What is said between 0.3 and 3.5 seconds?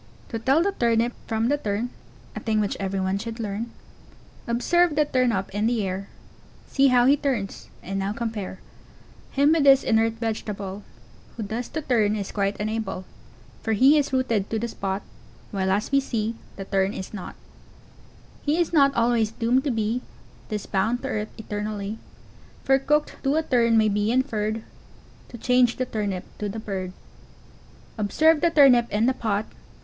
tell the Turnip from the Tern, A thing which everyone should